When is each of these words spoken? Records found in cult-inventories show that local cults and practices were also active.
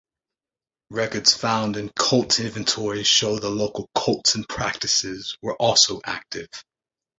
Records 0.89 1.35
found 1.35 1.77
in 1.77 1.89
cult-inventories 1.91 3.05
show 3.05 3.37
that 3.37 3.47
local 3.51 3.87
cults 3.95 4.33
and 4.33 4.49
practices 4.49 5.37
were 5.43 5.55
also 5.57 6.01
active. 6.03 6.47